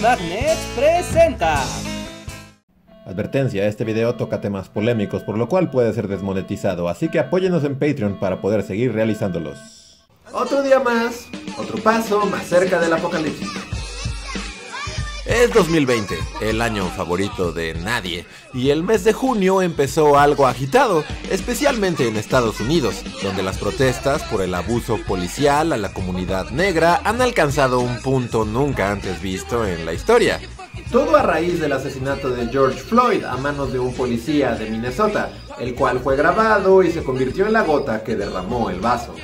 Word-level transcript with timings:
Magnet 0.00 0.56
presenta. 0.76 1.64
Advertencia, 3.04 3.66
este 3.66 3.84
video 3.84 4.14
toca 4.14 4.40
temas 4.40 4.68
polémicos, 4.68 5.24
por 5.24 5.36
lo 5.36 5.48
cual 5.48 5.70
puede 5.70 5.92
ser 5.92 6.06
desmonetizado, 6.06 6.88
así 6.88 7.08
que 7.08 7.18
apóyenos 7.18 7.64
en 7.64 7.78
Patreon 7.78 8.20
para 8.20 8.40
poder 8.40 8.62
seguir 8.62 8.92
realizándolos. 8.92 9.58
Otro 10.32 10.62
día 10.62 10.78
más, 10.78 11.26
otro 11.56 11.82
paso 11.82 12.24
más 12.26 12.44
cerca 12.46 12.78
del 12.78 12.92
apocalipsis. 12.92 13.67
Es 15.28 15.52
2020, 15.52 16.18
el 16.40 16.62
año 16.62 16.86
favorito 16.88 17.52
de 17.52 17.74
nadie, 17.74 18.24
y 18.54 18.70
el 18.70 18.82
mes 18.82 19.04
de 19.04 19.12
junio 19.12 19.60
empezó 19.60 20.18
algo 20.18 20.46
agitado, 20.46 21.04
especialmente 21.30 22.08
en 22.08 22.16
Estados 22.16 22.60
Unidos, 22.60 23.04
donde 23.22 23.42
las 23.42 23.58
protestas 23.58 24.22
por 24.22 24.40
el 24.40 24.54
abuso 24.54 24.96
policial 25.06 25.74
a 25.74 25.76
la 25.76 25.92
comunidad 25.92 26.48
negra 26.48 27.02
han 27.04 27.20
alcanzado 27.20 27.80
un 27.80 28.00
punto 28.00 28.46
nunca 28.46 28.90
antes 28.90 29.20
visto 29.20 29.66
en 29.66 29.84
la 29.84 29.92
historia. 29.92 30.40
Todo 30.90 31.14
a 31.14 31.22
raíz 31.22 31.60
del 31.60 31.72
asesinato 31.72 32.30
de 32.30 32.46
George 32.46 32.80
Floyd 32.80 33.22
a 33.24 33.36
manos 33.36 33.70
de 33.70 33.80
un 33.80 33.92
policía 33.92 34.54
de 34.54 34.70
Minnesota, 34.70 35.30
el 35.58 35.74
cual 35.74 36.00
fue 36.00 36.16
grabado 36.16 36.82
y 36.82 36.90
se 36.90 37.04
convirtió 37.04 37.44
en 37.44 37.52
la 37.52 37.64
gota 37.64 38.02
que 38.02 38.16
derramó 38.16 38.70
el 38.70 38.80
vaso. 38.80 39.14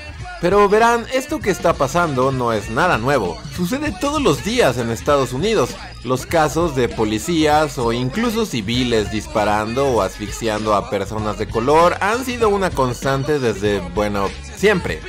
Pero 0.45 0.69
verán, 0.69 1.07
esto 1.15 1.41
que 1.41 1.49
está 1.49 1.73
pasando 1.73 2.31
no 2.31 2.53
es 2.53 2.69
nada 2.69 2.99
nuevo. 2.99 3.39
Sucede 3.57 3.95
todos 3.99 4.21
los 4.21 4.45
días 4.45 4.77
en 4.77 4.91
Estados 4.91 5.33
Unidos. 5.33 5.71
Los 6.05 6.27
casos 6.27 6.77
de 6.77 6.91
policías 6.91 7.79
o 7.79 7.91
incluso 7.91 8.45
civiles 8.45 9.11
disparando 9.11 9.87
o 9.87 10.03
asfixiando 10.03 10.75
a 10.75 10.91
personas 10.91 11.39
de 11.39 11.49
color 11.49 11.97
han 12.01 12.27
sido 12.27 12.51
una 12.51 12.69
constante 12.69 13.39
desde, 13.39 13.81
bueno, 13.95 14.29
siempre. 14.55 15.01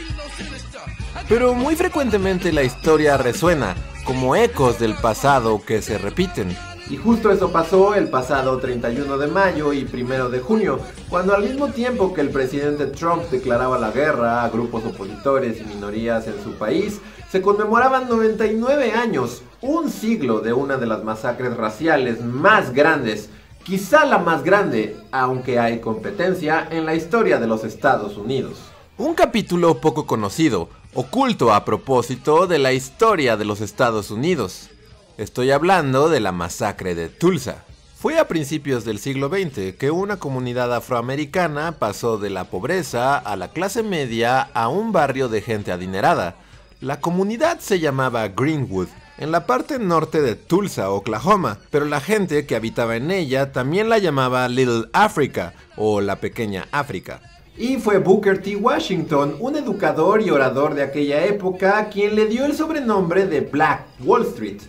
Pero 1.28 1.54
muy 1.54 1.76
frecuentemente 1.76 2.54
la 2.54 2.64
historia 2.64 3.18
resuena, 3.18 3.76
como 4.06 4.38
ecos 4.38 4.80
del 4.80 4.96
pasado 4.96 5.62
que 5.66 5.82
se 5.82 5.98
repiten. 5.98 6.56
Y 6.90 6.96
justo 6.96 7.30
eso 7.30 7.52
pasó 7.52 7.96
el 7.96 8.10
pasado 8.10 8.58
31 8.60 9.18
de 9.18 9.28
mayo 9.28 9.74
y 9.74 9.86
1 9.92 10.30
de 10.30 10.40
junio, 10.40 10.80
cuando 11.10 11.36
al 11.36 11.44
mismo 11.44 11.70
tiempo 11.70 12.14
que 12.14 12.22
el 12.22 12.30
presidente 12.30 12.86
Trump 12.86 13.24
declaraba 13.32 13.80
la 13.80 13.92
guerra 13.92 14.44
a 14.44 14.50
grupos 14.50 14.86
opositores 14.86 15.60
y 15.60 15.66
minorías 15.66 16.28
en 16.28 16.42
su 16.42 16.54
país, 16.54 17.02
se 17.36 17.42
conmemoraban 17.42 18.08
99 18.08 18.94
años, 18.94 19.42
un 19.60 19.92
siglo 19.92 20.40
de 20.40 20.54
una 20.54 20.78
de 20.78 20.86
las 20.86 21.04
masacres 21.04 21.58
raciales 21.58 22.24
más 22.24 22.72
grandes, 22.72 23.30
quizá 23.66 24.06
la 24.06 24.20
más 24.20 24.42
grande, 24.42 24.96
aunque 25.12 25.60
hay 25.60 25.82
competencia 25.82 26.66
en 26.72 26.86
la 26.86 26.96
historia 26.96 27.38
de 27.38 27.46
los 27.46 27.66
Estados 27.66 28.16
Unidos. 28.16 28.54
Un 28.98 29.16
capítulo 29.16 29.82
poco 29.82 30.08
conocido, 30.08 30.70
oculto 30.94 31.54
a 31.54 31.66
propósito 31.66 32.48
de 32.48 32.58
la 32.58 32.72
historia 32.72 33.36
de 33.36 33.44
los 33.44 33.60
Estados 33.60 34.12
Unidos. 34.12 34.70
Estoy 35.18 35.52
hablando 35.52 36.08
de 36.08 36.22
la 36.22 36.32
masacre 36.32 36.96
de 36.96 37.10
Tulsa. 37.10 37.66
Fue 37.98 38.18
a 38.18 38.30
principios 38.30 38.86
del 38.86 38.98
siglo 38.98 39.28
XX 39.28 39.76
que 39.78 39.92
una 39.92 40.20
comunidad 40.20 40.74
afroamericana 40.74 41.74
pasó 41.80 42.18
de 42.18 42.30
la 42.30 42.46
pobreza 42.46 43.18
a 43.18 43.36
la 43.36 43.50
clase 43.50 43.84
media 43.84 44.40
a 44.40 44.70
un 44.70 44.94
barrio 44.94 45.28
de 45.28 45.42
gente 45.42 45.74
adinerada. 45.74 46.38
La 46.82 47.00
comunidad 47.00 47.60
se 47.60 47.80
llamaba 47.80 48.28
Greenwood, 48.28 48.90
en 49.18 49.32
la 49.32 49.46
parte 49.46 49.80
norte 49.80 50.22
de 50.22 50.36
Tulsa, 50.36 50.92
Oklahoma, 50.92 51.58
pero 51.72 51.86
la 51.86 52.02
gente 52.02 52.46
que 52.46 52.56
habitaba 52.56 52.98
en 52.98 53.12
ella 53.12 53.54
también 53.54 53.88
la 53.88 53.98
llamaba 53.98 54.50
Little 54.50 54.90
Africa 54.92 55.54
o 55.78 56.02
la 56.02 56.18
pequeña 56.18 56.68
África. 56.74 57.22
Y 57.58 57.78
fue 57.78 58.00
Booker 58.00 58.42
T. 58.42 58.58
Washington, 58.58 59.38
un 59.40 59.56
educador 59.56 60.22
y 60.22 60.30
orador 60.30 60.74
de 60.74 60.84
aquella 60.84 61.24
época, 61.24 61.88
quien 61.90 62.14
le 62.14 62.26
dio 62.26 62.44
el 62.44 62.54
sobrenombre 62.54 63.26
de 63.26 63.40
Black 63.40 63.86
Wall 64.04 64.24
Street 64.24 64.60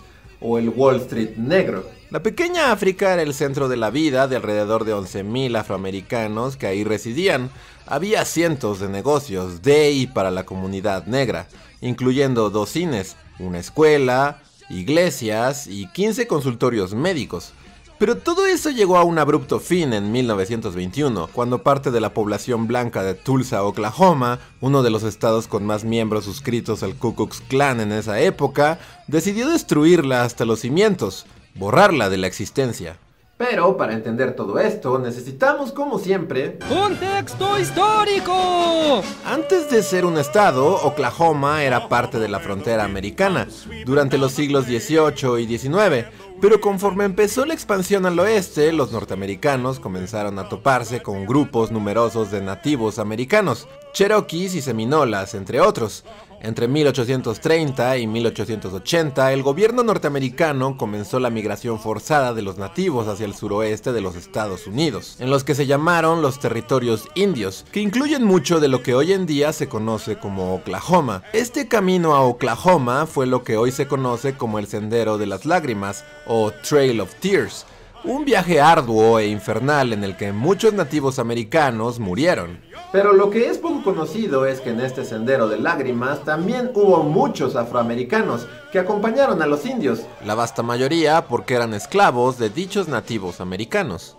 o 0.41 0.59
el 0.59 0.69
Wall 0.69 1.01
Street 1.01 1.37
negro. 1.37 1.96
La 2.09 2.23
pequeña 2.23 2.71
África 2.71 3.15
era 3.15 3.23
el 3.23 3.35
centro 3.35 3.69
de 3.69 3.77
la 3.77 3.91
vida 3.91 4.29
de 4.29 4.37
alrededor 4.37 4.85
de 4.85 4.95
11.000 4.95 5.59
afroamericanos 5.59 6.57
que 6.57 6.69
ahí 6.69 6.85
residían. 6.85 7.51
Había 7.85 8.25
cientos 8.25 8.79
de 8.79 8.89
negocios 8.89 9.61
de 9.63 9.91
y 9.91 10.07
para 10.07 10.31
la 10.31 10.47
comunidad 10.47 11.07
negra, 11.07 11.49
incluyendo 11.81 12.49
dos 12.51 12.71
cines, 12.71 13.17
una 13.41 13.59
escuela, 13.59 14.41
iglesias 14.71 15.67
y 15.67 15.89
15 15.89 16.29
consultorios 16.29 16.95
médicos. 16.95 17.53
Pero 17.99 18.17
todo 18.19 18.47
eso 18.47 18.71
llegó 18.71 18.99
a 18.99 19.05
un 19.05 19.19
abrupto 19.19 19.59
fin 19.59 19.93
en 19.93 20.13
1921, 20.13 21.29
cuando 21.33 21.65
parte 21.65 21.91
de 21.91 22.01
la 22.01 22.15
población 22.15 22.69
blanca 22.69 23.03
de 23.03 23.15
Tulsa, 23.15 23.65
Oklahoma, 23.65 24.39
uno 24.61 24.85
de 24.85 24.91
los 24.91 25.03
estados 25.03 25.49
con 25.49 25.65
más 25.65 25.83
miembros 25.83 26.25
suscritos 26.25 26.85
al 26.85 26.95
Ku 26.95 27.17
Klux 27.17 27.41
Klan 27.49 27.81
en 27.81 27.91
esa 27.91 28.21
época, 28.21 28.79
decidió 29.09 29.49
destruirla 29.49 30.25
hasta 30.25 30.45
los 30.45 30.61
cimientos, 30.61 31.25
borrarla 31.59 32.09
de 32.09 32.19
la 32.19 32.27
existencia. 32.27 32.99
Pero 33.39 33.77
para 33.77 33.93
entender 33.93 34.35
todo 34.35 34.59
esto 34.59 34.99
necesitamos, 34.99 35.71
como 35.71 35.99
siempre, 35.99 36.59
¡Contexto 36.71 37.59
histórico! 37.59 39.03
Antes 39.27 39.69
de 39.71 39.83
ser 39.83 40.07
un 40.07 40.17
estado, 40.17 40.77
Oklahoma 40.83 41.63
era 41.63 41.87
parte 41.87 42.19
de 42.19 42.29
la 42.29 42.41
frontera 42.41 42.85
americana 42.85 43.47
durante 43.85 44.17
los 44.17 44.33
siglos 44.33 44.65
XVIII 44.65 45.39
y 45.39 45.59
XIX, 45.59 46.07
pero 46.41 46.63
conforme 46.63 47.05
empezó 47.05 47.45
la 47.45 47.53
expansión 47.53 48.07
al 48.07 48.19
oeste, 48.19 48.73
los 48.73 48.91
norteamericanos 48.91 49.81
comenzaron 49.81 50.39
a 50.39 50.49
toparse 50.49 51.03
con 51.03 51.27
grupos 51.27 51.71
numerosos 51.71 52.31
de 52.31 52.41
nativos 52.41 52.99
americanos, 52.99 53.69
cherokees 53.93 54.55
y 54.55 54.63
seminolas, 54.63 55.35
entre 55.35 55.61
otros. 55.61 56.05
Entre 56.41 56.69
1830 56.69 57.99
y 57.99 58.07
1880, 58.07 59.33
el 59.33 59.43
gobierno 59.43 59.83
norteamericano 59.83 60.77
comenzó 60.77 61.19
la 61.19 61.31
migración 61.31 61.81
forzada 61.81 62.35
de 62.35 62.43
los 62.43 62.59
nativos 62.59 63.09
hacia 63.09 63.27
el 63.27 63.35
suroeste 63.35 63.93
de 63.93 64.01
los 64.01 64.17
Estados 64.17 64.67
Unidos, 64.67 65.17
en 65.19 65.31
los 65.31 65.45
que 65.45 65.55
se 65.55 65.67
llamaron 65.67 66.23
los 66.23 66.39
territorios 66.39 67.09
indios, 67.15 67.65
que 67.73 67.81
incluyen 67.81 68.25
mucho 68.25 68.61
de 68.61 68.69
lo 68.69 68.83
que 68.83 68.95
hoy 68.95 69.13
en 69.13 69.27
día 69.27 69.53
se 69.53 69.69
conoce 69.69 70.19
como 70.19 70.55
Oklahoma. 70.55 71.23
Este 71.33 71.69
camino 71.69 72.15
a 72.15 72.21
Oklahoma 72.21 73.07
fue 73.07 73.27
lo 73.27 73.43
que 73.43 73.57
hoy 73.57 73.73
se 73.73 73.87
conoce 73.87 74.37
como 74.37 74.59
el 74.59 74.67
Sendero 74.67 75.19
de 75.19 75.27
las 75.27 75.47
Lágrimas 75.47 76.05
o 76.27 76.53
Trail 76.53 77.01
of 77.01 77.15
Tears, 77.17 77.67
un 78.05 78.25
viaje 78.25 78.61
arduo 78.61 79.19
e 79.19 79.27
infernal 79.27 79.93
en 79.93 80.05
el 80.05 80.17
que 80.17 80.33
muchos 80.33 80.73
nativos 80.73 81.19
americanos 81.19 81.99
murieron. 81.99 82.61
Pero 82.93 83.13
lo 83.13 83.31
que 83.31 83.49
es 83.49 83.59
poco 83.59 83.83
conocido 83.83 84.47
es 84.47 84.61
que 84.61 84.71
en 84.71 84.81
este 84.81 85.05
sendero 85.05 85.49
de 85.49 85.59
lágrimas 85.59 86.23
también 86.25 86.71
hubo 86.75 87.03
muchos 87.03 87.57
afroamericanos 87.57 88.47
que 88.73 88.79
acompañaron 88.79 89.43
a 89.43 89.47
los 89.47 89.67
indios. 89.67 90.03
La 90.25 90.35
vasta 90.35 90.63
mayoría 90.63 91.27
porque 91.27 91.55
eran 91.55 91.75
esclavos 91.75 92.39
de 92.39 92.51
dichos 92.51 92.89
nativos 92.89 93.41
americanos. 93.41 94.17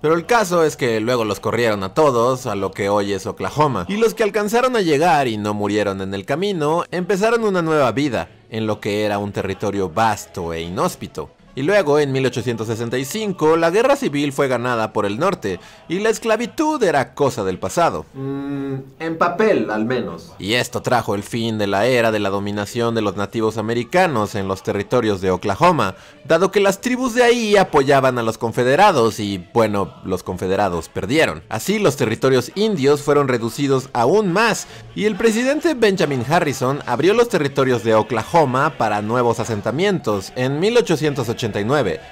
Pero 0.00 0.14
el 0.14 0.26
caso 0.26 0.62
es 0.62 0.76
que 0.76 1.00
luego 1.00 1.24
los 1.24 1.40
corrieron 1.40 1.82
a 1.82 1.94
todos 1.94 2.46
a 2.46 2.54
lo 2.54 2.70
que 2.70 2.88
hoy 2.88 3.12
es 3.12 3.26
Oklahoma. 3.26 3.86
Y 3.88 3.96
los 3.96 4.14
que 4.14 4.22
alcanzaron 4.22 4.76
a 4.76 4.82
llegar 4.82 5.26
y 5.26 5.36
no 5.36 5.54
murieron 5.54 6.00
en 6.00 6.14
el 6.14 6.24
camino, 6.24 6.84
empezaron 6.90 7.44
una 7.44 7.62
nueva 7.62 7.90
vida 7.92 8.28
en 8.50 8.66
lo 8.66 8.78
que 8.78 9.04
era 9.04 9.18
un 9.18 9.32
territorio 9.32 9.88
vasto 9.88 10.52
e 10.52 10.60
inhóspito. 10.60 11.30
Y 11.56 11.62
luego, 11.62 11.98
en 11.98 12.12
1865, 12.12 13.56
la 13.56 13.70
guerra 13.70 13.96
civil 13.96 14.34
fue 14.34 14.46
ganada 14.46 14.92
por 14.92 15.06
el 15.06 15.18
norte 15.18 15.58
y 15.88 16.00
la 16.00 16.10
esclavitud 16.10 16.82
era 16.82 17.14
cosa 17.14 17.44
del 17.44 17.58
pasado. 17.58 18.04
Mm, 18.12 18.74
en 18.98 19.16
papel, 19.16 19.70
al 19.70 19.86
menos. 19.86 20.34
Y 20.38 20.52
esto 20.52 20.82
trajo 20.82 21.14
el 21.14 21.22
fin 21.22 21.56
de 21.56 21.66
la 21.66 21.86
era 21.86 22.12
de 22.12 22.18
la 22.18 22.28
dominación 22.28 22.94
de 22.94 23.00
los 23.00 23.16
nativos 23.16 23.56
americanos 23.56 24.34
en 24.34 24.48
los 24.48 24.62
territorios 24.62 25.22
de 25.22 25.30
Oklahoma, 25.30 25.94
dado 26.26 26.50
que 26.50 26.60
las 26.60 26.82
tribus 26.82 27.14
de 27.14 27.22
ahí 27.22 27.56
apoyaban 27.56 28.18
a 28.18 28.22
los 28.22 28.36
confederados 28.36 29.18
y, 29.18 29.42
bueno, 29.54 29.94
los 30.04 30.22
confederados 30.22 30.90
perdieron. 30.90 31.42
Así 31.48 31.78
los 31.78 31.96
territorios 31.96 32.52
indios 32.54 33.00
fueron 33.00 33.28
reducidos 33.28 33.88
aún 33.94 34.30
más 34.30 34.66
y 34.94 35.06
el 35.06 35.16
presidente 35.16 35.72
Benjamin 35.72 36.22
Harrison 36.28 36.80
abrió 36.84 37.14
los 37.14 37.30
territorios 37.30 37.82
de 37.82 37.94
Oklahoma 37.94 38.74
para 38.76 39.00
nuevos 39.00 39.40
asentamientos 39.40 40.34
en 40.36 40.60
1880 40.60 41.45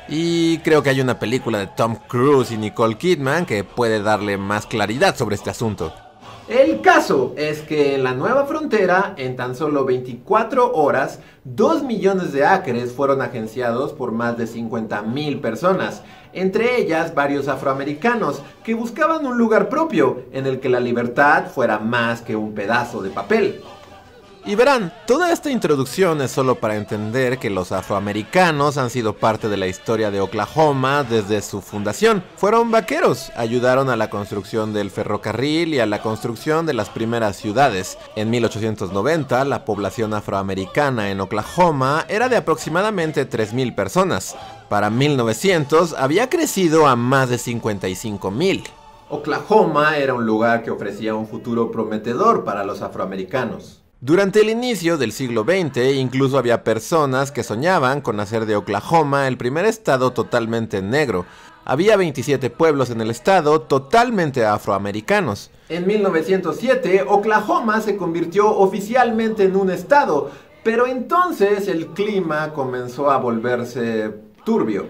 y 0.08 0.58
creo 0.58 0.82
que 0.82 0.90
hay 0.90 1.00
una 1.00 1.18
película 1.18 1.58
de 1.58 1.66
Tom 1.68 1.96
Cruise 2.08 2.50
y 2.50 2.56
Nicole 2.56 2.96
Kidman 2.96 3.46
que 3.46 3.64
puede 3.64 4.02
darle 4.02 4.36
más 4.36 4.66
claridad 4.66 5.16
sobre 5.16 5.34
este 5.36 5.50
asunto. 5.50 5.92
El 6.48 6.82
caso 6.82 7.32
es 7.38 7.62
que 7.62 7.94
en 7.94 8.04
la 8.04 8.12
nueva 8.12 8.44
frontera, 8.44 9.14
en 9.16 9.34
tan 9.34 9.54
solo 9.54 9.86
24 9.86 10.74
horas, 10.74 11.20
2 11.44 11.84
millones 11.84 12.34
de 12.34 12.44
acres 12.44 12.92
fueron 12.92 13.22
agenciados 13.22 13.94
por 13.94 14.12
más 14.12 14.36
de 14.36 14.46
50 14.46 15.00
mil 15.02 15.40
personas, 15.40 16.02
entre 16.34 16.78
ellas 16.78 17.14
varios 17.14 17.48
afroamericanos 17.48 18.42
que 18.62 18.74
buscaban 18.74 19.24
un 19.24 19.38
lugar 19.38 19.70
propio 19.70 20.24
en 20.32 20.46
el 20.46 20.60
que 20.60 20.68
la 20.68 20.80
libertad 20.80 21.46
fuera 21.46 21.78
más 21.78 22.20
que 22.20 22.36
un 22.36 22.52
pedazo 22.52 23.02
de 23.02 23.08
papel. 23.08 23.62
Y 24.46 24.56
verán, 24.56 24.92
toda 25.06 25.32
esta 25.32 25.50
introducción 25.50 26.20
es 26.20 26.30
solo 26.30 26.56
para 26.56 26.76
entender 26.76 27.38
que 27.38 27.48
los 27.48 27.72
afroamericanos 27.72 28.76
han 28.76 28.90
sido 28.90 29.14
parte 29.14 29.48
de 29.48 29.56
la 29.56 29.68
historia 29.68 30.10
de 30.10 30.20
Oklahoma 30.20 31.02
desde 31.02 31.40
su 31.40 31.62
fundación. 31.62 32.22
Fueron 32.36 32.70
vaqueros, 32.70 33.32
ayudaron 33.36 33.88
a 33.88 33.96
la 33.96 34.10
construcción 34.10 34.74
del 34.74 34.90
ferrocarril 34.90 35.72
y 35.72 35.80
a 35.80 35.86
la 35.86 36.02
construcción 36.02 36.66
de 36.66 36.74
las 36.74 36.90
primeras 36.90 37.36
ciudades. 37.36 37.96
En 38.16 38.28
1890, 38.28 39.46
la 39.46 39.64
población 39.64 40.12
afroamericana 40.12 41.10
en 41.10 41.22
Oklahoma 41.22 42.04
era 42.08 42.28
de 42.28 42.36
aproximadamente 42.36 43.26
3.000 43.26 43.74
personas. 43.74 44.36
Para 44.68 44.90
1900 44.90 45.94
había 45.94 46.28
crecido 46.28 46.86
a 46.86 46.96
más 46.96 47.30
de 47.30 47.36
55.000. 47.36 48.64
Oklahoma 49.08 49.96
era 49.96 50.12
un 50.12 50.26
lugar 50.26 50.62
que 50.62 50.70
ofrecía 50.70 51.14
un 51.14 51.26
futuro 51.26 51.70
prometedor 51.70 52.44
para 52.44 52.62
los 52.62 52.82
afroamericanos. 52.82 53.83
Durante 54.06 54.42
el 54.42 54.50
inicio 54.50 54.98
del 54.98 55.12
siglo 55.12 55.44
XX 55.44 55.94
incluso 55.94 56.36
había 56.36 56.62
personas 56.62 57.32
que 57.32 57.42
soñaban 57.42 58.02
con 58.02 58.20
hacer 58.20 58.44
de 58.44 58.54
Oklahoma 58.54 59.26
el 59.28 59.38
primer 59.38 59.64
estado 59.64 60.12
totalmente 60.12 60.82
negro. 60.82 61.24
Había 61.64 61.96
27 61.96 62.50
pueblos 62.50 62.90
en 62.90 63.00
el 63.00 63.08
estado 63.08 63.62
totalmente 63.62 64.44
afroamericanos. 64.44 65.50
En 65.70 65.86
1907, 65.86 67.06
Oklahoma 67.08 67.80
se 67.80 67.96
convirtió 67.96 68.54
oficialmente 68.54 69.44
en 69.44 69.56
un 69.56 69.70
estado, 69.70 70.30
pero 70.62 70.86
entonces 70.86 71.66
el 71.66 71.86
clima 71.86 72.52
comenzó 72.52 73.10
a 73.10 73.16
volverse 73.16 74.12
turbio. 74.44 74.86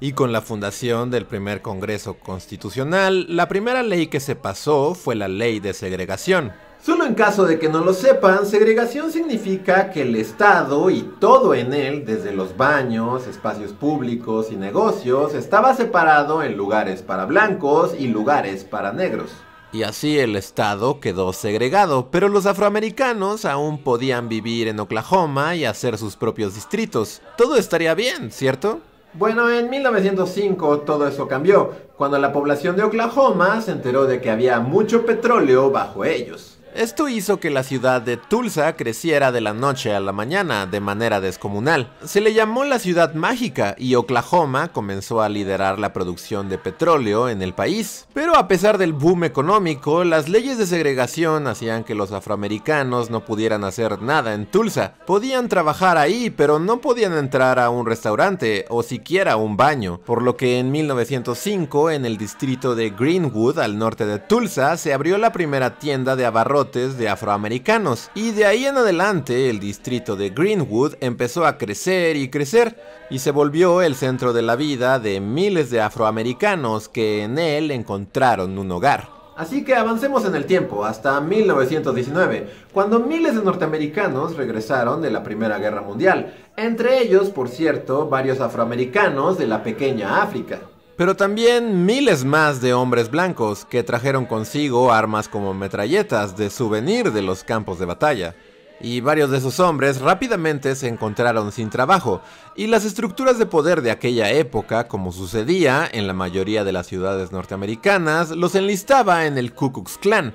Y 0.00 0.12
con 0.12 0.32
la 0.32 0.40
fundación 0.40 1.10
del 1.10 1.26
primer 1.26 1.60
Congreso 1.60 2.14
Constitucional, 2.14 3.26
la 3.28 3.46
primera 3.46 3.82
ley 3.82 4.06
que 4.06 4.20
se 4.20 4.36
pasó 4.36 4.94
fue 4.94 5.16
la 5.16 5.28
ley 5.28 5.60
de 5.60 5.74
segregación. 5.74 6.52
Solo 6.84 7.06
en 7.06 7.14
caso 7.14 7.46
de 7.46 7.58
que 7.58 7.70
no 7.70 7.82
lo 7.82 7.94
sepan, 7.94 8.44
segregación 8.44 9.10
significa 9.10 9.90
que 9.90 10.02
el 10.02 10.14
Estado 10.16 10.90
y 10.90 11.00
todo 11.18 11.54
en 11.54 11.72
él, 11.72 12.04
desde 12.04 12.30
los 12.34 12.58
baños, 12.58 13.26
espacios 13.26 13.72
públicos 13.72 14.48
y 14.52 14.56
negocios, 14.56 15.32
estaba 15.32 15.74
separado 15.74 16.42
en 16.42 16.58
lugares 16.58 17.00
para 17.00 17.24
blancos 17.24 17.94
y 17.98 18.08
lugares 18.08 18.64
para 18.64 18.92
negros. 18.92 19.30
Y 19.72 19.82
así 19.84 20.18
el 20.18 20.36
Estado 20.36 21.00
quedó 21.00 21.32
segregado, 21.32 22.10
pero 22.10 22.28
los 22.28 22.44
afroamericanos 22.44 23.46
aún 23.46 23.82
podían 23.82 24.28
vivir 24.28 24.68
en 24.68 24.78
Oklahoma 24.78 25.56
y 25.56 25.64
hacer 25.64 25.96
sus 25.96 26.16
propios 26.16 26.54
distritos. 26.54 27.22
Todo 27.38 27.56
estaría 27.56 27.94
bien, 27.94 28.30
¿cierto? 28.30 28.80
Bueno, 29.14 29.48
en 29.48 29.70
1905 29.70 30.80
todo 30.80 31.08
eso 31.08 31.28
cambió, 31.28 31.72
cuando 31.96 32.18
la 32.18 32.30
población 32.30 32.76
de 32.76 32.82
Oklahoma 32.82 33.62
se 33.62 33.70
enteró 33.70 34.04
de 34.04 34.20
que 34.20 34.28
había 34.28 34.60
mucho 34.60 35.06
petróleo 35.06 35.70
bajo 35.70 36.04
ellos. 36.04 36.53
Esto 36.74 37.08
hizo 37.08 37.38
que 37.38 37.50
la 37.50 37.62
ciudad 37.62 38.02
de 38.02 38.16
Tulsa 38.16 38.74
creciera 38.74 39.30
de 39.30 39.40
la 39.40 39.54
noche 39.54 39.94
a 39.94 40.00
la 40.00 40.10
mañana 40.10 40.66
de 40.66 40.80
manera 40.80 41.20
descomunal. 41.20 41.92
Se 42.04 42.20
le 42.20 42.34
llamó 42.34 42.64
la 42.64 42.80
ciudad 42.80 43.14
mágica 43.14 43.76
y 43.78 43.94
Oklahoma 43.94 44.72
comenzó 44.72 45.22
a 45.22 45.28
liderar 45.28 45.78
la 45.78 45.92
producción 45.92 46.48
de 46.48 46.58
petróleo 46.58 47.28
en 47.28 47.42
el 47.42 47.54
país. 47.54 48.08
Pero 48.12 48.36
a 48.36 48.48
pesar 48.48 48.76
del 48.76 48.92
boom 48.92 49.22
económico, 49.22 50.02
las 50.02 50.28
leyes 50.28 50.58
de 50.58 50.66
segregación 50.66 51.46
hacían 51.46 51.84
que 51.84 51.94
los 51.94 52.10
afroamericanos 52.10 53.08
no 53.08 53.24
pudieran 53.24 53.62
hacer 53.62 54.02
nada 54.02 54.34
en 54.34 54.46
Tulsa. 54.46 54.94
Podían 55.06 55.48
trabajar 55.48 55.96
ahí, 55.96 56.30
pero 56.30 56.58
no 56.58 56.80
podían 56.80 57.12
entrar 57.12 57.60
a 57.60 57.70
un 57.70 57.86
restaurante 57.86 58.64
o 58.68 58.82
siquiera 58.82 59.36
un 59.36 59.56
baño. 59.56 60.00
Por 60.04 60.22
lo 60.22 60.36
que 60.36 60.58
en 60.58 60.72
1905, 60.72 61.92
en 61.92 62.04
el 62.04 62.18
distrito 62.18 62.74
de 62.74 62.90
Greenwood, 62.90 63.60
al 63.60 63.78
norte 63.78 64.06
de 64.06 64.18
Tulsa, 64.18 64.76
se 64.76 64.92
abrió 64.92 65.18
la 65.18 65.30
primera 65.30 65.78
tienda 65.78 66.16
de 66.16 66.26
abarrotes 66.26 66.63
de 66.72 67.08
afroamericanos. 67.08 68.10
Y 68.14 68.30
de 68.30 68.46
ahí 68.46 68.64
en 68.64 68.78
adelante 68.78 69.50
el 69.50 69.60
distrito 69.60 70.16
de 70.16 70.30
Greenwood 70.30 70.94
empezó 71.00 71.44
a 71.44 71.58
crecer 71.58 72.16
y 72.16 72.30
crecer 72.30 72.80
y 73.10 73.18
se 73.18 73.32
volvió 73.32 73.82
el 73.82 73.94
centro 73.94 74.32
de 74.32 74.40
la 74.40 74.56
vida 74.56 74.98
de 74.98 75.20
miles 75.20 75.70
de 75.70 75.82
afroamericanos 75.82 76.88
que 76.88 77.22
en 77.22 77.38
él 77.38 77.70
encontraron 77.70 78.58
un 78.58 78.70
hogar. 78.72 79.10
Así 79.36 79.62
que 79.62 79.74
avancemos 79.74 80.24
en 80.24 80.36
el 80.36 80.46
tiempo, 80.46 80.84
hasta 80.84 81.20
1919, 81.20 82.48
cuando 82.72 83.00
miles 83.00 83.34
de 83.34 83.42
norteamericanos 83.42 84.36
regresaron 84.36 85.02
de 85.02 85.10
la 85.10 85.22
Primera 85.22 85.58
Guerra 85.58 85.82
Mundial, 85.82 86.34
entre 86.56 87.02
ellos, 87.02 87.30
por 87.30 87.48
cierto, 87.48 88.08
varios 88.08 88.40
afroamericanos 88.40 89.36
de 89.36 89.48
la 89.48 89.62
pequeña 89.62 90.22
África 90.22 90.60
pero 90.96 91.16
también 91.16 91.84
miles 91.86 92.24
más 92.24 92.60
de 92.60 92.74
hombres 92.74 93.10
blancos 93.10 93.64
que 93.64 93.82
trajeron 93.82 94.26
consigo 94.26 94.92
armas 94.92 95.28
como 95.28 95.54
metralletas 95.54 96.36
de 96.36 96.50
souvenir 96.50 97.12
de 97.12 97.22
los 97.22 97.44
campos 97.44 97.78
de 97.78 97.86
batalla. 97.86 98.34
Y 98.80 99.00
varios 99.00 99.30
de 99.30 99.38
esos 99.38 99.60
hombres 99.60 100.00
rápidamente 100.00 100.74
se 100.74 100.88
encontraron 100.88 101.52
sin 101.52 101.70
trabajo, 101.70 102.20
y 102.56 102.66
las 102.66 102.84
estructuras 102.84 103.38
de 103.38 103.46
poder 103.46 103.82
de 103.82 103.92
aquella 103.92 104.30
época, 104.30 104.88
como 104.88 105.12
sucedía 105.12 105.88
en 105.90 106.06
la 106.06 106.12
mayoría 106.12 106.64
de 106.64 106.72
las 106.72 106.88
ciudades 106.88 107.30
norteamericanas, 107.32 108.30
los 108.30 108.54
enlistaba 108.54 109.26
en 109.26 109.38
el 109.38 109.54
Ku 109.54 109.72
Klux 109.72 109.96
Klan, 109.96 110.34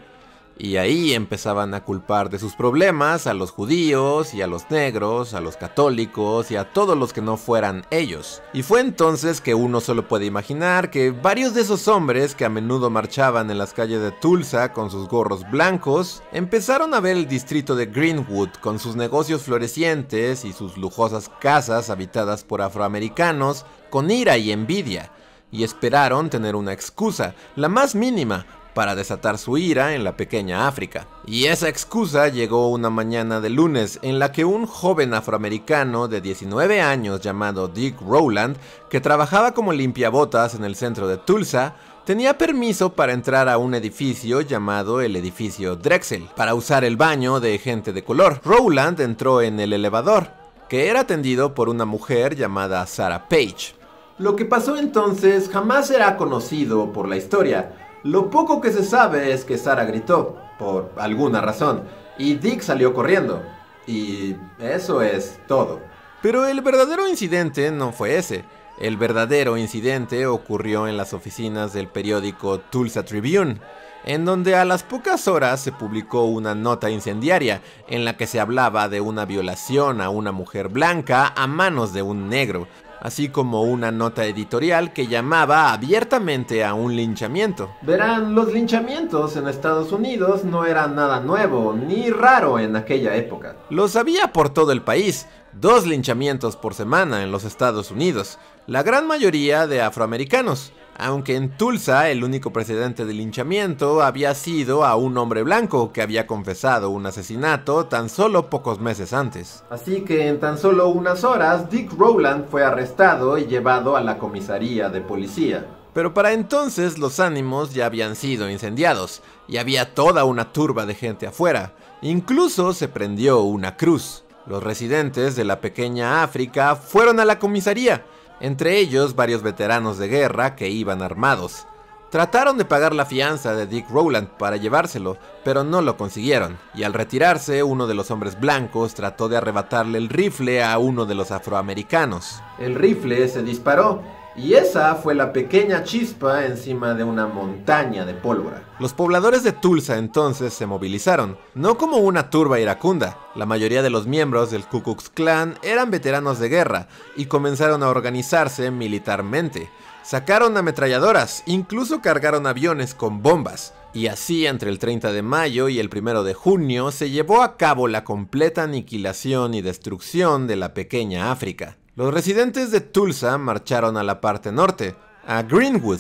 y 0.60 0.76
ahí 0.76 1.14
empezaban 1.14 1.74
a 1.74 1.86
culpar 1.86 2.30
de 2.30 2.38
sus 2.38 2.54
problemas 2.54 3.26
a 3.28 3.34
los 3.34 3.52
judíos 3.52 4.34
y 4.34 4.42
a 4.42 4.48
los 4.48 4.70
negros, 4.70 5.34
a 5.34 5.40
los 5.40 5.56
católicos 5.56 6.52
y 6.52 6.58
a 6.58 6.74
todos 6.74 6.98
los 6.98 7.14
que 7.14 7.22
no 7.22 7.38
fueran 7.38 7.86
ellos. 7.90 8.42
Y 8.54 8.62
fue 8.62 8.82
entonces 8.82 9.40
que 9.40 9.56
uno 9.56 9.80
solo 9.80 10.08
puede 10.08 10.26
imaginar 10.26 10.92
que 10.92 11.12
varios 11.12 11.54
de 11.54 11.62
esos 11.62 11.88
hombres 11.88 12.36
que 12.36 12.44
a 12.44 12.50
menudo 12.50 12.90
marchaban 12.90 13.50
en 13.50 13.58
las 13.58 13.74
calles 13.74 14.02
de 14.02 14.12
Tulsa 14.12 14.74
con 14.74 14.92
sus 14.92 15.08
gorros 15.08 15.50
blancos, 15.50 16.22
empezaron 16.34 16.94
a 16.94 17.00
ver 17.00 17.16
el 17.16 17.28
distrito 17.28 17.76
de 17.76 17.86
Greenwood 17.86 18.50
con 18.62 18.80
sus 18.80 18.98
negocios 18.98 19.44
florecientes 19.44 20.44
y 20.44 20.52
sus 20.52 20.78
lujosas 20.78 21.32
casas 21.40 21.90
habitadas 21.90 22.44
por 22.44 22.62
afroamericanos 22.62 23.66
con 23.90 24.12
ira 24.12 24.38
y 24.38 24.52
envidia 24.52 25.10
y 25.52 25.64
esperaron 25.64 26.30
tener 26.30 26.56
una 26.56 26.74
excusa, 26.74 27.34
la 27.56 27.70
más 27.70 27.96
mínima, 27.96 28.46
para 28.80 28.96
desatar 28.96 29.38
su 29.38 29.58
ira 29.58 29.94
en 29.94 30.06
la 30.06 30.16
pequeña 30.16 30.66
África. 30.66 31.06
Y 31.26 31.48
esa 31.48 31.68
excusa 31.68 32.30
llegó 32.30 32.70
una 32.70 32.90
mañana 32.90 33.42
de 33.42 33.50
lunes 33.50 34.00
en 34.04 34.20
la 34.20 34.32
que 34.32 34.46
un 34.46 34.66
joven 34.66 35.14
afroamericano 35.14 36.08
de 36.08 36.22
19 36.22 36.80
años 36.80 37.20
llamado 37.20 37.68
Dick 37.68 38.00
Rowland, 38.00 38.56
que 38.90 39.02
trabajaba 39.02 39.54
como 39.54 39.74
limpiabotas 39.74 40.56
en 40.56 40.64
el 40.64 40.78
centro 40.78 41.10
de 41.10 41.18
Tulsa, 41.18 41.76
tenía 42.06 42.38
permiso 42.38 42.94
para 42.94 43.12
entrar 43.12 43.50
a 43.50 43.58
un 43.58 43.76
edificio 43.76 44.40
llamado 44.40 45.02
el 45.02 45.18
edificio 45.18 45.76
Drexel, 45.76 46.30
para 46.38 46.56
usar 46.56 46.86
el 46.86 46.96
baño 46.96 47.42
de 47.42 47.58
gente 47.58 47.92
de 47.92 48.06
color. 48.06 48.40
Rowland 48.46 49.02
entró 49.02 49.42
en 49.42 49.60
el 49.60 49.74
elevador, 49.74 50.30
que 50.70 50.88
era 50.88 51.02
atendido 51.02 51.54
por 51.54 51.68
una 51.68 51.84
mujer 51.84 52.38
llamada 52.38 52.88
Sarah 52.88 53.28
Page. 53.28 53.76
Lo 54.20 54.38
que 54.38 54.46
pasó 54.46 54.78
entonces 54.78 55.50
jamás 55.50 55.88
será 55.88 56.16
conocido 56.16 56.94
por 56.94 57.10
la 57.10 57.18
historia, 57.18 57.89
lo 58.04 58.30
poco 58.30 58.62
que 58.62 58.72
se 58.72 58.84
sabe 58.84 59.34
es 59.34 59.44
que 59.46 59.58
Sara 59.58 59.86
gritó, 59.86 60.38
por 60.58 60.92
alguna 60.98 61.42
razón, 61.42 61.84
y 62.18 62.36
Dick 62.36 62.62
salió 62.62 62.94
corriendo. 62.94 63.44
Y 63.88 64.36
eso 64.60 65.02
es 65.02 65.40
todo. 65.48 65.82
Pero 66.22 66.48
el 66.48 66.62
verdadero 66.62 67.08
incidente 67.08 67.72
no 67.72 67.92
fue 67.92 68.18
ese. 68.18 68.44
El 68.80 68.98
verdadero 68.98 69.58
incidente 69.58 70.26
ocurrió 70.28 70.88
en 70.88 70.96
las 70.96 71.14
oficinas 71.14 71.74
del 71.74 71.88
periódico 71.88 72.60
Tulsa 72.60 73.04
Tribune, 73.04 73.60
en 74.06 74.26
donde 74.26 74.56
a 74.56 74.64
las 74.64 74.84
pocas 74.84 75.28
horas 75.28 75.60
se 75.60 75.72
publicó 75.72 76.24
una 76.24 76.56
nota 76.56 76.90
incendiaria 76.90 77.62
en 77.88 78.06
la 78.06 78.16
que 78.16 78.28
se 78.28 78.40
hablaba 78.40 78.88
de 78.88 79.02
una 79.02 79.26
violación 79.26 80.00
a 80.00 80.10
una 80.10 80.32
mujer 80.32 80.70
blanca 80.70 81.34
a 81.36 81.48
manos 81.48 81.92
de 81.92 82.02
un 82.02 82.30
negro, 82.30 82.68
así 83.02 83.30
como 83.30 83.64
una 83.64 83.92
nota 83.92 84.26
editorial 84.26 84.94
que 84.94 85.08
llamaba 85.08 85.72
abiertamente 85.72 86.64
a 86.64 86.74
un 86.74 86.96
linchamiento. 86.96 87.72
Verán, 87.82 88.36
los 88.36 88.54
linchamientos 88.54 89.36
en 89.36 89.48
Estados 89.48 89.92
Unidos 89.92 90.44
no 90.44 90.66
eran 90.66 90.96
nada 90.96 91.20
nuevo 91.20 91.74
ni 91.74 92.10
raro 92.10 92.60
en 92.60 92.76
aquella 92.76 93.16
época. 93.16 93.56
Los 93.70 93.96
había 93.96 94.34
por 94.34 94.50
todo 94.50 94.72
el 94.72 94.82
país, 94.82 95.28
dos 95.54 95.86
linchamientos 95.86 96.56
por 96.56 96.74
semana 96.74 97.24
en 97.24 97.32
los 97.32 97.44
Estados 97.44 97.92
Unidos, 97.92 98.40
la 98.68 98.84
gran 98.84 99.08
mayoría 99.08 99.68
de 99.68 99.82
afroamericanos 99.82 100.74
aunque 101.00 101.36
en 101.36 101.50
Tulsa 101.58 102.10
el 102.10 102.24
único 102.24 102.52
precedente 102.52 103.06
de 103.06 103.14
linchamiento 103.14 104.04
había 104.04 104.36
sido 104.36 104.84
a 104.84 104.96
un 104.96 105.18
hombre 105.18 105.44
blanco 105.44 105.94
que 105.94 106.02
había 106.02 106.28
confesado 106.28 106.90
un 106.90 107.06
asesinato 107.06 107.86
tan 107.86 108.10
solo 108.10 108.50
pocos 108.50 108.80
meses 108.80 109.14
antes. 109.14 109.64
Así 109.70 110.02
que 110.02 110.28
en 110.28 110.40
tan 110.40 110.58
solo 110.58 110.90
unas 110.90 111.24
horas 111.24 111.70
Dick 111.70 111.94
Rowland 111.98 112.50
fue 112.50 112.64
arrestado 112.64 113.38
y 113.38 113.46
llevado 113.46 113.96
a 113.96 114.02
la 114.02 114.18
comisaría 114.18 114.90
de 114.90 115.02
policía. 115.02 115.66
Pero 115.94 116.14
para 116.14 116.34
entonces 116.34 116.98
los 117.00 117.20
ánimos 117.20 117.74
ya 117.74 117.86
habían 117.86 118.16
sido 118.16 118.50
incendiados 118.50 119.22
y 119.48 119.58
había 119.58 119.96
toda 119.96 120.26
una 120.26 120.52
turba 120.52 120.86
de 120.86 120.96
gente 120.96 121.28
afuera. 121.28 121.74
Incluso 122.02 122.74
se 122.74 122.88
prendió 122.88 123.42
una 123.42 123.78
cruz. 123.78 124.24
Los 124.46 124.64
residentes 124.64 125.36
de 125.36 125.46
la 125.46 125.62
pequeña 125.62 126.24
África 126.24 126.76
fueron 126.76 127.20
a 127.20 127.26
la 127.26 127.40
comisaría 127.40 128.04
entre 128.40 128.78
ellos 128.78 129.16
varios 129.16 129.42
veteranos 129.42 129.98
de 129.98 130.08
guerra 130.08 130.56
que 130.56 130.70
iban 130.70 131.02
armados. 131.02 131.66
Trataron 132.10 132.58
de 132.58 132.66
pagar 132.66 132.96
la 132.96 133.06
fianza 133.06 133.54
de 133.54 133.68
Dick 133.68 133.88
Rowland 133.90 134.30
para 134.30 134.58
llevárselo, 134.58 135.18
pero 135.44 135.64
no 135.64 135.84
lo 135.84 135.96
consiguieron, 135.96 136.58
y 136.74 136.82
al 136.82 136.94
retirarse 136.94 137.62
uno 137.62 137.86
de 137.86 137.94
los 137.94 138.10
hombres 138.10 138.40
blancos 138.40 138.96
trató 138.96 139.30
de 139.30 139.38
arrebatarle 139.38 140.00
el 140.00 140.10
rifle 140.10 140.64
a 140.64 140.80
uno 140.80 141.06
de 141.06 141.14
los 141.14 141.30
afroamericanos. 141.30 142.42
El 142.58 142.74
rifle 142.74 143.28
se 143.28 143.44
disparó, 143.44 144.02
y 144.36 144.54
esa 144.54 144.96
fue 144.96 145.16
la 145.16 145.34
pequeña 145.34 145.84
chispa 145.84 146.46
encima 146.46 146.94
de 146.94 147.04
una 147.04 147.28
montaña 147.28 148.06
de 148.06 148.14
pólvora. 148.14 148.64
Los 148.80 148.94
pobladores 148.94 149.44
de 149.44 149.52
Tulsa 149.52 149.98
entonces 149.98 150.54
se 150.54 150.66
movilizaron, 150.66 151.38
no 151.56 151.78
como 151.78 151.98
una 151.98 152.30
turba 152.30 152.60
iracunda. 152.60 153.18
La 153.36 153.46
mayoría 153.46 153.82
de 153.82 153.90
los 153.90 154.08
miembros 154.08 154.52
del 154.52 154.66
Ku 154.66 154.82
Klux 154.82 155.10
Klan 155.10 155.58
eran 155.62 155.92
veteranos 155.92 156.40
de 156.40 156.50
guerra 156.50 156.88
y 157.16 157.26
comenzaron 157.26 157.84
a 157.84 157.90
organizarse 157.90 158.72
militarmente. 158.72 159.70
Sacaron 160.04 160.58
ametralladoras, 160.58 161.44
incluso 161.46 162.02
cargaron 162.02 162.48
aviones 162.48 162.96
con 162.96 163.22
bombas. 163.22 163.74
Y 163.94 164.08
así 164.08 164.46
entre 164.46 164.70
el 164.70 164.80
30 164.80 165.12
de 165.12 165.22
mayo 165.24 165.68
y 165.68 165.80
el 165.80 165.90
1 165.96 166.24
de 166.24 166.34
junio 166.34 166.92
se 166.92 167.10
llevó 167.10 167.42
a 167.42 167.58
cabo 167.58 167.88
la 167.88 168.04
completa 168.04 168.64
aniquilación 168.64 169.54
y 169.54 169.62
destrucción 169.62 170.48
de 170.48 170.56
la 170.56 170.74
pequeña 170.74 171.32
África. 171.32 171.78
Los 172.00 172.14
residentes 172.14 172.72
de 172.72 172.80
Tulsa 172.80 173.38
marcharon 173.38 173.98
a 173.98 174.04
la 174.04 174.22
parte 174.22 174.54
norte, 174.54 174.96
a 175.28 175.44
Greenwood, 175.44 176.00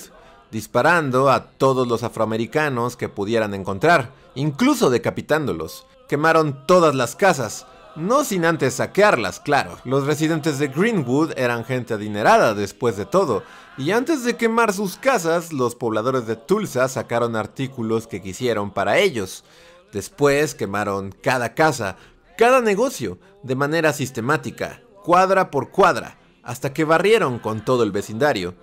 disparando 0.49 1.29
a 1.29 1.49
todos 1.49 1.89
los 1.89 2.03
afroamericanos 2.03 2.95
que 2.95 3.09
pudieran 3.09 3.53
encontrar, 3.53 4.13
incluso 4.33 4.89
decapitándolos. 4.89 5.85
Quemaron 6.07 6.65
todas 6.65 6.95
las 6.95 7.17
casas, 7.17 7.65
no 7.97 8.23
sin 8.23 8.45
antes 8.45 8.75
saquearlas, 8.75 9.41
claro. 9.41 9.77
Los 9.83 10.05
residentes 10.05 10.57
de 10.57 10.69
Greenwood 10.69 11.33
eran 11.35 11.65
gente 11.65 11.95
adinerada 11.95 12.53
después 12.53 12.95
de 12.95 13.05
todo, 13.05 13.43
y 13.77 13.91
antes 13.91 14.23
de 14.23 14.37
quemar 14.37 14.71
sus 14.71 14.95
casas, 14.95 15.51
los 15.51 15.75
pobladores 15.75 16.25
de 16.25 16.37
Tulsa 16.37 16.87
sacaron 16.87 17.35
artículos 17.35 18.07
que 18.07 18.21
quisieron 18.21 18.71
para 18.71 18.99
ellos. 18.99 19.43
Después 19.91 20.55
quemaron 20.55 21.11
cada 21.11 21.55
casa, 21.55 21.97
cada 22.37 22.61
negocio, 22.61 23.19
de 23.43 23.55
manera 23.55 23.91
sistemática, 23.91 24.79
cuadra 25.03 25.51
por 25.51 25.69
cuadra, 25.69 26.17
hasta 26.43 26.73
que 26.73 26.83
barrieron 26.83 27.39
con 27.39 27.63
todo 27.63 27.83
el 27.83 27.91
vecindario. 27.91 28.55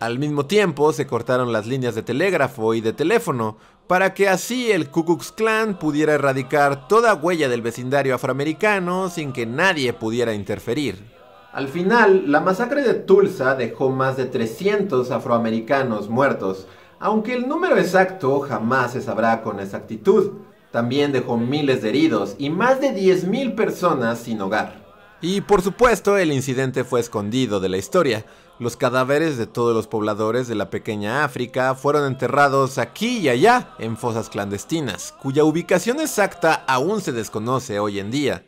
Al 0.00 0.18
mismo 0.18 0.46
tiempo 0.46 0.92
se 0.92 1.06
cortaron 1.06 1.52
las 1.52 1.66
líneas 1.66 1.94
de 1.94 2.02
telégrafo 2.02 2.74
y 2.74 2.80
de 2.80 2.92
teléfono, 2.92 3.56
para 3.88 4.14
que 4.14 4.28
así 4.28 4.70
el 4.70 4.90
Ku 4.90 5.04
Klux 5.04 5.32
Klan 5.32 5.78
pudiera 5.78 6.12
erradicar 6.12 6.86
toda 6.86 7.14
huella 7.14 7.48
del 7.48 7.62
vecindario 7.62 8.14
afroamericano 8.14 9.08
sin 9.08 9.32
que 9.32 9.46
nadie 9.46 9.92
pudiera 9.94 10.34
interferir. 10.34 11.16
Al 11.52 11.68
final, 11.68 12.30
la 12.30 12.40
masacre 12.40 12.82
de 12.82 12.94
Tulsa 12.94 13.54
dejó 13.54 13.88
más 13.90 14.16
de 14.16 14.26
300 14.26 15.10
afroamericanos 15.10 16.08
muertos, 16.08 16.66
aunque 17.00 17.34
el 17.34 17.48
número 17.48 17.78
exacto 17.78 18.40
jamás 18.40 18.92
se 18.92 19.00
sabrá 19.00 19.42
con 19.42 19.58
exactitud. 19.58 20.32
También 20.70 21.10
dejó 21.10 21.38
miles 21.38 21.80
de 21.82 21.88
heridos 21.88 22.36
y 22.38 22.50
más 22.50 22.80
de 22.80 22.94
10.000 22.94 23.54
personas 23.54 24.18
sin 24.18 24.40
hogar. 24.42 24.87
Y 25.20 25.40
por 25.40 25.62
supuesto, 25.62 26.16
el 26.16 26.32
incidente 26.32 26.84
fue 26.84 27.00
escondido 27.00 27.58
de 27.58 27.68
la 27.68 27.76
historia. 27.76 28.24
Los 28.60 28.76
cadáveres 28.76 29.36
de 29.36 29.46
todos 29.46 29.74
los 29.74 29.88
pobladores 29.88 30.46
de 30.46 30.54
la 30.54 30.70
pequeña 30.70 31.24
África 31.24 31.74
fueron 31.74 32.06
enterrados 32.06 32.78
aquí 32.78 33.18
y 33.18 33.28
allá 33.28 33.70
en 33.80 33.96
fosas 33.96 34.28
clandestinas, 34.28 35.12
cuya 35.20 35.42
ubicación 35.42 36.00
exacta 36.00 36.64
aún 36.68 37.00
se 37.00 37.12
desconoce 37.12 37.80
hoy 37.80 37.98
en 37.98 38.12
día. 38.12 38.44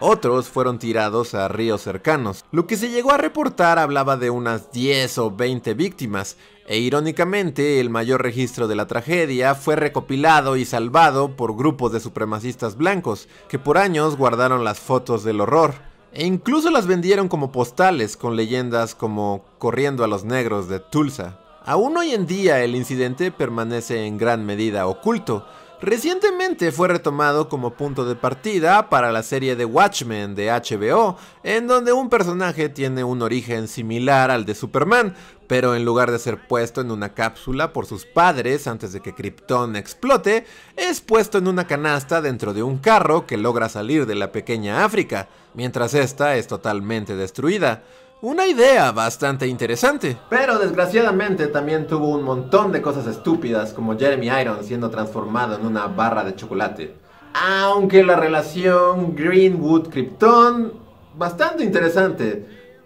Otros 0.00 0.48
fueron 0.48 0.78
tirados 0.78 1.34
a 1.34 1.46
ríos 1.46 1.82
cercanos. 1.82 2.44
Lo 2.50 2.66
que 2.66 2.76
se 2.76 2.88
llegó 2.88 3.12
a 3.12 3.18
reportar 3.18 3.78
hablaba 3.78 4.16
de 4.16 4.30
unas 4.30 4.72
10 4.72 5.18
o 5.18 5.30
20 5.30 5.74
víctimas, 5.74 6.36
e 6.66 6.78
irónicamente 6.78 7.80
el 7.80 7.90
mayor 7.90 8.22
registro 8.22 8.66
de 8.66 8.76
la 8.76 8.86
tragedia 8.86 9.54
fue 9.54 9.76
recopilado 9.76 10.56
y 10.56 10.64
salvado 10.64 11.36
por 11.36 11.54
grupos 11.54 11.92
de 11.92 12.00
supremacistas 12.00 12.76
blancos, 12.76 13.28
que 13.48 13.58
por 13.58 13.76
años 13.76 14.16
guardaron 14.16 14.64
las 14.64 14.80
fotos 14.80 15.22
del 15.22 15.40
horror. 15.40 15.89
E 16.12 16.26
incluso 16.26 16.70
las 16.70 16.86
vendieron 16.86 17.28
como 17.28 17.52
postales 17.52 18.16
con 18.16 18.34
leyendas 18.34 18.96
como 18.96 19.44
Corriendo 19.58 20.02
a 20.02 20.08
los 20.08 20.24
Negros 20.24 20.68
de 20.68 20.80
Tulsa. 20.80 21.38
Aún 21.64 21.96
hoy 21.96 22.12
en 22.12 22.26
día 22.26 22.64
el 22.64 22.74
incidente 22.74 23.30
permanece 23.30 24.06
en 24.06 24.18
gran 24.18 24.44
medida 24.44 24.88
oculto. 24.88 25.46
Recientemente 25.82 26.72
fue 26.72 26.88
retomado 26.88 27.48
como 27.48 27.72
punto 27.72 28.04
de 28.04 28.14
partida 28.14 28.90
para 28.90 29.10
la 29.12 29.22
serie 29.22 29.56
de 29.56 29.64
Watchmen 29.64 30.34
de 30.34 30.50
HBO, 30.50 31.16
en 31.42 31.66
donde 31.66 31.94
un 31.94 32.10
personaje 32.10 32.68
tiene 32.68 33.02
un 33.02 33.22
origen 33.22 33.66
similar 33.66 34.30
al 34.30 34.44
de 34.44 34.54
Superman, 34.54 35.14
pero 35.46 35.74
en 35.74 35.86
lugar 35.86 36.10
de 36.10 36.18
ser 36.18 36.46
puesto 36.46 36.82
en 36.82 36.90
una 36.90 37.14
cápsula 37.14 37.72
por 37.72 37.86
sus 37.86 38.04
padres 38.04 38.66
antes 38.66 38.92
de 38.92 39.00
que 39.00 39.14
Krypton 39.14 39.74
explote, 39.74 40.44
es 40.76 41.00
puesto 41.00 41.38
en 41.38 41.48
una 41.48 41.66
canasta 41.66 42.20
dentro 42.20 42.52
de 42.52 42.62
un 42.62 42.76
carro 42.76 43.26
que 43.26 43.38
logra 43.38 43.70
salir 43.70 44.04
de 44.04 44.16
la 44.16 44.32
pequeña 44.32 44.84
África, 44.84 45.28
mientras 45.54 45.94
esta 45.94 46.36
es 46.36 46.46
totalmente 46.46 47.16
destruida. 47.16 47.84
Una 48.22 48.46
idea 48.46 48.92
bastante 48.92 49.46
interesante. 49.46 50.18
Pero 50.28 50.58
desgraciadamente 50.58 51.46
también 51.46 51.86
tuvo 51.86 52.08
un 52.08 52.22
montón 52.22 52.70
de 52.70 52.82
cosas 52.82 53.06
estúpidas, 53.06 53.72
como 53.72 53.98
Jeremy 53.98 54.28
Irons 54.28 54.66
siendo 54.66 54.90
transformado 54.90 55.56
en 55.56 55.64
una 55.64 55.86
barra 55.86 56.22
de 56.22 56.36
chocolate. 56.36 56.94
Aunque 57.32 58.04
la 58.04 58.16
relación 58.16 59.16
Greenwood-Krypton, 59.16 60.70
bastante 61.16 61.64
interesante. 61.64 62.44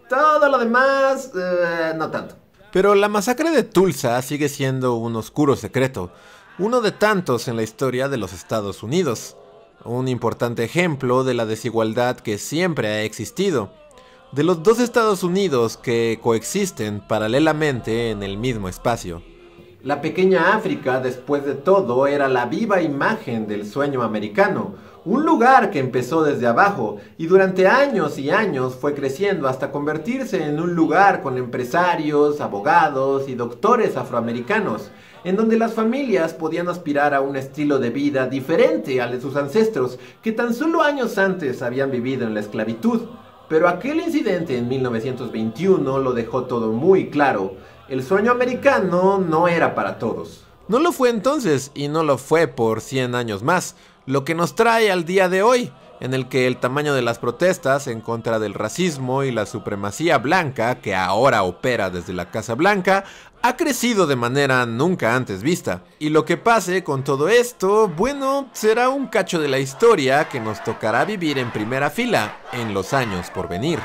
Todo 0.08 0.48
lo 0.48 0.56
demás, 0.56 1.32
eh, 1.34 1.94
no 1.96 2.12
tanto. 2.12 2.36
Pero 2.72 2.94
la 2.94 3.08
masacre 3.08 3.50
de 3.50 3.64
Tulsa 3.64 4.22
sigue 4.22 4.48
siendo 4.48 4.94
un 4.94 5.16
oscuro 5.16 5.56
secreto, 5.56 6.12
uno 6.60 6.80
de 6.80 6.92
tantos 6.92 7.48
en 7.48 7.56
la 7.56 7.64
historia 7.64 8.08
de 8.08 8.18
los 8.18 8.32
Estados 8.32 8.84
Unidos. 8.84 9.36
Un 9.84 10.06
importante 10.06 10.62
ejemplo 10.62 11.24
de 11.24 11.34
la 11.34 11.44
desigualdad 11.44 12.20
que 12.20 12.38
siempre 12.38 12.86
ha 12.86 13.02
existido 13.02 13.72
de 14.34 14.42
los 14.42 14.64
dos 14.64 14.80
Estados 14.80 15.22
Unidos 15.22 15.76
que 15.76 16.18
coexisten 16.20 17.00
paralelamente 17.06 18.10
en 18.10 18.24
el 18.24 18.36
mismo 18.36 18.68
espacio. 18.68 19.22
La 19.84 20.00
pequeña 20.00 20.56
África, 20.56 20.98
después 20.98 21.44
de 21.44 21.54
todo, 21.54 22.08
era 22.08 22.26
la 22.28 22.46
viva 22.46 22.82
imagen 22.82 23.46
del 23.46 23.64
sueño 23.64 24.02
americano, 24.02 24.74
un 25.04 25.24
lugar 25.24 25.70
que 25.70 25.78
empezó 25.78 26.24
desde 26.24 26.48
abajo 26.48 26.96
y 27.16 27.26
durante 27.26 27.68
años 27.68 28.18
y 28.18 28.30
años 28.30 28.74
fue 28.74 28.94
creciendo 28.94 29.46
hasta 29.46 29.70
convertirse 29.70 30.42
en 30.42 30.58
un 30.58 30.74
lugar 30.74 31.22
con 31.22 31.38
empresarios, 31.38 32.40
abogados 32.40 33.28
y 33.28 33.36
doctores 33.36 33.96
afroamericanos, 33.96 34.90
en 35.22 35.36
donde 35.36 35.58
las 35.58 35.74
familias 35.74 36.34
podían 36.34 36.68
aspirar 36.68 37.14
a 37.14 37.20
un 37.20 37.36
estilo 37.36 37.78
de 37.78 37.90
vida 37.90 38.26
diferente 38.26 39.00
al 39.00 39.12
de 39.12 39.20
sus 39.20 39.36
ancestros, 39.36 40.00
que 40.22 40.32
tan 40.32 40.54
solo 40.54 40.82
años 40.82 41.18
antes 41.18 41.62
habían 41.62 41.92
vivido 41.92 42.26
en 42.26 42.34
la 42.34 42.40
esclavitud. 42.40 43.02
Pero 43.48 43.68
aquel 43.68 44.00
incidente 44.00 44.56
en 44.56 44.68
1921 44.68 45.98
lo 45.98 46.12
dejó 46.12 46.44
todo 46.44 46.72
muy 46.72 47.10
claro. 47.10 47.54
El 47.88 48.02
sueño 48.02 48.32
americano 48.32 49.18
no 49.18 49.48
era 49.48 49.74
para 49.74 49.98
todos. 49.98 50.44
No 50.66 50.78
lo 50.78 50.92
fue 50.92 51.10
entonces 51.10 51.70
y 51.74 51.88
no 51.88 52.02
lo 52.02 52.16
fue 52.16 52.46
por 52.48 52.80
100 52.80 53.14
años 53.14 53.42
más, 53.42 53.76
lo 54.06 54.24
que 54.24 54.34
nos 54.34 54.54
trae 54.54 54.90
al 54.90 55.04
día 55.04 55.28
de 55.28 55.42
hoy, 55.42 55.72
en 56.00 56.14
el 56.14 56.28
que 56.28 56.46
el 56.46 56.58
tamaño 56.58 56.94
de 56.94 57.02
las 57.02 57.18
protestas 57.18 57.86
en 57.86 58.00
contra 58.00 58.38
del 58.38 58.54
racismo 58.54 59.22
y 59.22 59.30
la 59.30 59.46
supremacía 59.46 60.18
blanca, 60.18 60.76
que 60.76 60.94
ahora 60.94 61.42
opera 61.42 61.90
desde 61.90 62.12
la 62.12 62.30
Casa 62.30 62.54
Blanca, 62.54 63.04
ha 63.42 63.56
crecido 63.56 64.06
de 64.06 64.16
manera 64.16 64.64
nunca 64.64 65.14
antes 65.14 65.42
vista. 65.42 65.82
Y 65.98 66.08
lo 66.08 66.24
que 66.24 66.36
pase 66.36 66.82
con 66.82 67.04
todo 67.04 67.28
esto, 67.28 67.88
bueno, 67.88 68.48
será 68.52 68.88
un 68.88 69.06
cacho 69.08 69.38
de 69.38 69.48
la 69.48 69.58
historia 69.58 70.28
que 70.28 70.40
nos 70.40 70.64
tocará 70.64 71.04
vivir 71.04 71.38
en 71.38 71.50
primera 71.50 71.90
fila 71.90 72.38
en 72.52 72.72
los 72.72 72.92
años 72.92 73.30
por 73.30 73.48
venir. 73.48 73.80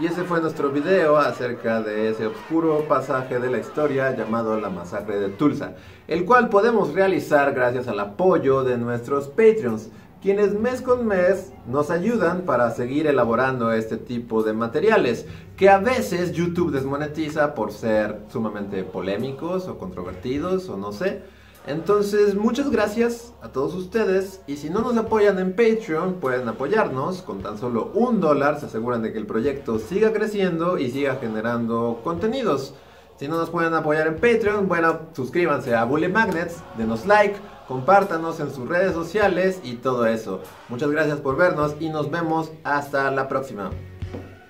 Y 0.00 0.06
ese 0.06 0.24
fue 0.24 0.40
nuestro 0.40 0.70
video 0.70 1.16
acerca 1.18 1.80
de 1.80 2.08
ese 2.08 2.26
oscuro 2.26 2.88
pasaje 2.88 3.38
de 3.38 3.48
la 3.48 3.58
historia 3.58 4.16
llamado 4.16 4.58
la 4.58 4.68
masacre 4.68 5.20
de 5.20 5.28
Tulsa, 5.28 5.74
el 6.08 6.24
cual 6.24 6.48
podemos 6.48 6.92
realizar 6.92 7.54
gracias 7.54 7.86
al 7.86 8.00
apoyo 8.00 8.64
de 8.64 8.76
nuestros 8.76 9.28
Patreons 9.28 9.90
quienes 10.20 10.58
mes 10.58 10.80
con 10.80 11.06
mes 11.06 11.52
nos 11.66 11.90
ayudan 11.90 12.46
para 12.46 12.70
seguir 12.70 13.06
elaborando 13.06 13.72
este 13.72 13.98
tipo 13.98 14.42
de 14.42 14.54
materiales, 14.54 15.26
que 15.54 15.68
a 15.68 15.76
veces 15.76 16.32
YouTube 16.32 16.72
desmonetiza 16.72 17.54
por 17.54 17.72
ser 17.72 18.20
sumamente 18.32 18.84
polémicos 18.84 19.68
o 19.68 19.78
controvertidos 19.78 20.70
o 20.70 20.78
no 20.78 20.92
sé. 20.92 21.22
Entonces, 21.66 22.34
muchas 22.34 22.70
gracias 22.70 23.32
a 23.40 23.48
todos 23.48 23.74
ustedes 23.74 24.42
y 24.46 24.56
si 24.56 24.68
no 24.68 24.80
nos 24.80 24.96
apoyan 24.98 25.38
en 25.38 25.52
Patreon, 25.52 26.14
pueden 26.14 26.46
apoyarnos 26.46 27.22
con 27.22 27.42
tan 27.42 27.56
solo 27.56 27.90
un 27.94 28.20
dólar, 28.20 28.60
se 28.60 28.66
aseguran 28.66 29.00
de 29.00 29.12
que 29.12 29.18
el 29.18 29.26
proyecto 29.26 29.78
siga 29.78 30.12
creciendo 30.12 30.76
y 30.78 30.90
siga 30.90 31.16
generando 31.16 32.00
contenidos. 32.04 32.74
Si 33.16 33.28
no 33.28 33.38
nos 33.38 33.48
pueden 33.48 33.72
apoyar 33.72 34.08
en 34.08 34.16
Patreon, 34.16 34.68
bueno, 34.68 35.00
suscríbanse 35.14 35.74
a 35.74 35.84
Bully 35.84 36.08
Magnets, 36.08 36.62
denos 36.76 37.06
like, 37.06 37.36
compártanos 37.66 38.40
en 38.40 38.52
sus 38.52 38.68
redes 38.68 38.92
sociales 38.92 39.60
y 39.62 39.76
todo 39.76 40.06
eso. 40.06 40.40
Muchas 40.68 40.90
gracias 40.90 41.20
por 41.20 41.36
vernos 41.36 41.76
y 41.80 41.88
nos 41.88 42.10
vemos 42.10 42.50
hasta 42.64 43.10
la 43.10 43.26
próxima. 43.26 43.70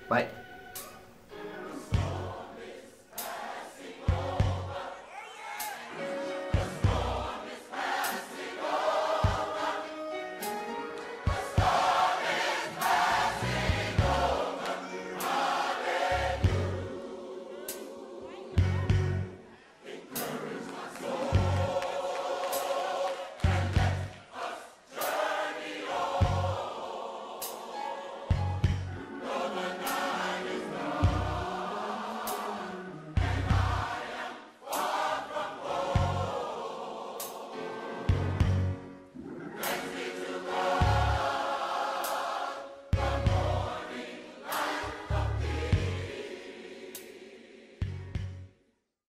Bye. 0.09 0.44